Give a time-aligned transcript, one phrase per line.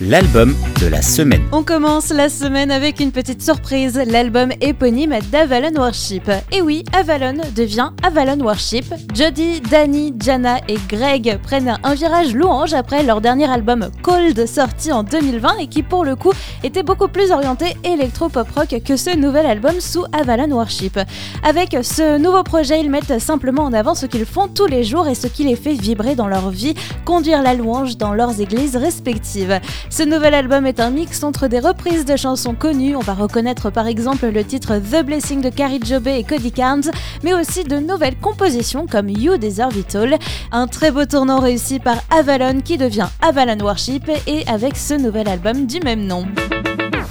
[0.00, 1.42] l'album de la semaine.
[1.52, 6.30] On commence la semaine avec une petite surprise, l'album éponyme d'Avalon Worship.
[6.50, 8.84] Et oui, Avalon devient Avalon Worship.
[9.14, 14.92] Jody, Danny, Jana et Greg prennent un virage louange après leur dernier album Cold sorti
[14.92, 16.32] en 2020 et qui pour le coup
[16.62, 20.98] était beaucoup plus orienté électro-pop rock que ce nouvel album sous Avalon Worship.
[21.44, 25.08] Avec ce nouveau projet, ils mettent simplement en avant ce qu'ils font tous les jours
[25.08, 26.74] et ce qui les fait vibrer dans leur vie,
[27.04, 29.60] conduire la louange dans leurs églises respectives.
[29.90, 33.70] Ce nouvel album est un mix entre des reprises de chansons connues, on va reconnaître
[33.70, 36.90] par exemple le titre The Blessing de Carrie Jobé et Cody Carnes,
[37.22, 40.18] mais aussi de nouvelles compositions comme You Deserve It All,
[40.50, 45.28] un très beau tournant réussi par Avalon qui devient Avalon Worship et avec ce nouvel
[45.28, 46.26] album du même nom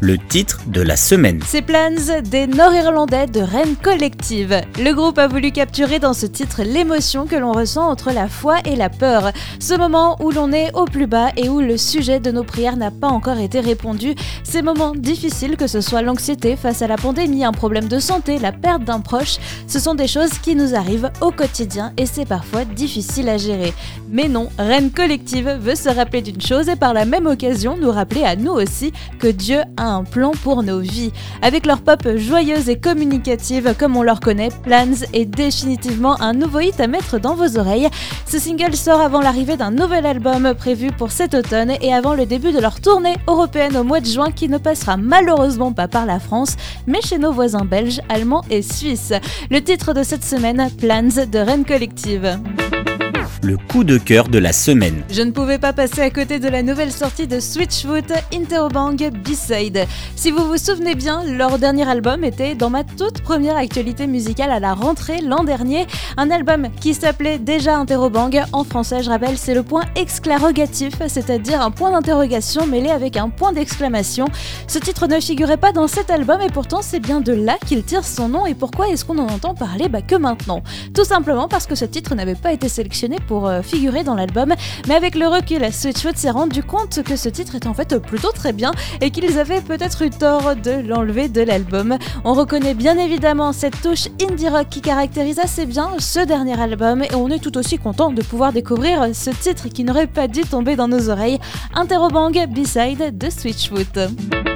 [0.00, 1.40] le titre de la semaine.
[1.46, 1.90] C'est Plans
[2.24, 4.60] des Nord-Irlandais de Rennes Collective.
[4.78, 8.56] Le groupe a voulu capturer dans ce titre l'émotion que l'on ressent entre la foi
[8.64, 9.32] et la peur.
[9.60, 12.76] Ce moment où l'on est au plus bas et où le sujet de nos prières
[12.76, 14.14] n'a pas encore été répondu.
[14.42, 18.38] Ces moments difficiles, que ce soit l'anxiété face à la pandémie, un problème de santé,
[18.38, 19.36] la perte d'un proche,
[19.66, 23.72] ce sont des choses qui nous arrivent au quotidien et c'est parfois difficile à gérer.
[24.10, 27.90] Mais non, Rennes Collective veut se rappeler d'une chose et par la même occasion nous
[27.90, 31.12] rappeler à nous aussi que Dieu a un plan pour nos vies.
[31.42, 36.60] Avec leur pop joyeuse et communicative comme on leur connaît, Plans est définitivement un nouveau
[36.60, 37.88] hit à mettre dans vos oreilles.
[38.26, 42.26] Ce single sort avant l'arrivée d'un nouvel album prévu pour cet automne et avant le
[42.26, 46.06] début de leur tournée européenne au mois de juin qui ne passera malheureusement pas par
[46.06, 49.12] la France, mais chez nos voisins belges, allemands et suisses.
[49.50, 52.38] Le titre de cette semaine, Plans de Rennes Collective
[53.44, 55.02] le coup de cœur de la semaine.
[55.10, 59.86] Je ne pouvais pas passer à côté de la nouvelle sortie de Switchfoot Interobang B-Side.
[60.16, 64.50] Si vous vous souvenez bien, leur dernier album était dans ma toute première actualité musicale
[64.50, 65.86] à la rentrée l'an dernier.
[66.16, 68.44] Un album qui s'appelait déjà Interrobang.
[68.52, 73.28] En français, je rappelle, c'est le point exclarogatif, c'est-à-dire un point d'interrogation mêlé avec un
[73.28, 74.26] point d'exclamation.
[74.66, 77.84] Ce titre ne figurait pas dans cet album et pourtant c'est bien de là qu'il
[77.84, 78.46] tire son nom.
[78.46, 79.90] Et pourquoi est-ce qu'on en entend parler?
[79.90, 80.62] Bah, que maintenant
[80.94, 84.54] Tout simplement parce que ce titre n'avait pas été sélectionné pour euh, figurer dans l'album.
[84.88, 88.32] Mais avec le recul, Switchfoot s'est rendu compte que ce titre est en fait plutôt
[88.32, 91.98] très bien et qu'ils avaient peut-être eu tort de l'enlever de l'album.
[92.24, 97.02] On reconnaît bien évidemment cette touche indie rock qui caractérise assez bien ce dernier album
[97.02, 100.42] et on est tout aussi content de pouvoir découvrir ce titre qui n'aurait pas dû
[100.42, 101.38] tomber dans nos oreilles.
[101.74, 104.53] Interrobang B-side de Switchfoot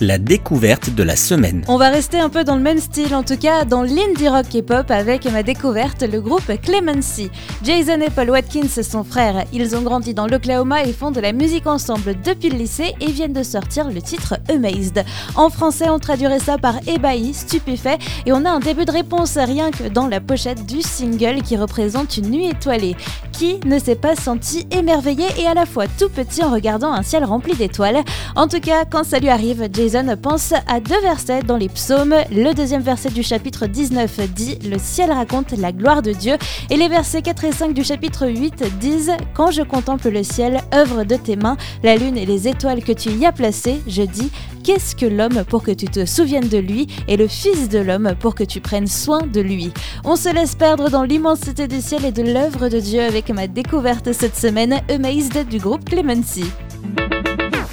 [0.00, 1.64] la découverte de la semaine.
[1.68, 4.54] On va rester un peu dans le même style, en tout cas dans l'indie rock
[4.54, 7.30] et pop avec ma découverte, le groupe Clemency.
[7.64, 11.32] Jason et Paul Watkins sont frères, ils ont grandi dans l'Oklahoma et font de la
[11.32, 15.04] musique ensemble depuis le lycée et viennent de sortir le titre Amazed.
[15.34, 19.36] En français, on traduirait ça par ébahi, stupéfait et on a un début de réponse
[19.36, 22.96] rien que dans la pochette du single qui représente une nuit étoilée.
[23.32, 27.02] Qui ne s'est pas senti émerveillé et à la fois tout petit en regardant un
[27.02, 28.02] ciel rempli d'étoiles?
[28.34, 29.87] En tout cas, quand ça lui arrive, Jason
[30.20, 32.14] pense à deux versets dans les psaumes.
[32.30, 36.36] Le deuxième verset du chapitre 19 dit Le ciel raconte la gloire de Dieu.
[36.68, 40.60] Et les versets 4 et 5 du chapitre 8 disent Quand je contemple le ciel,
[40.74, 44.02] œuvre de tes mains, la lune et les étoiles que tu y as placées, je
[44.02, 44.30] dis
[44.62, 48.14] Qu'est-ce que l'homme pour que tu te souviennes de lui et le Fils de l'homme
[48.20, 49.72] pour que tu prennes soin de lui?
[50.04, 53.46] On se laisse perdre dans l'immensité du ciel et de l'œuvre de Dieu avec ma
[53.46, 56.44] découverte cette semaine, Amazed du groupe Clemency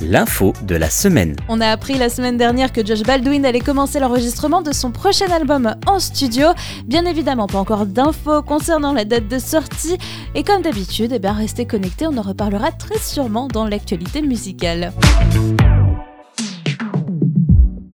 [0.00, 1.36] l'info de la semaine.
[1.48, 5.30] On a appris la semaine dernière que Josh Baldwin allait commencer l'enregistrement de son prochain
[5.30, 6.48] album en studio.
[6.86, 9.98] Bien évidemment, pas encore d'infos concernant la date de sortie.
[10.34, 14.92] Et comme d'habitude, eh restez connectés, on en reparlera très sûrement dans l'actualité musicale.